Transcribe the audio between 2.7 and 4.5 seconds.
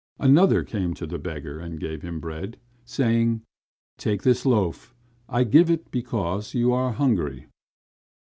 saying: "Take this